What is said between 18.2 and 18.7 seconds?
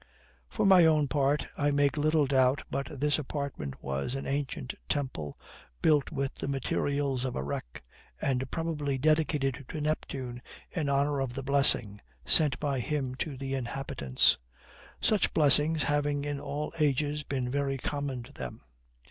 to them.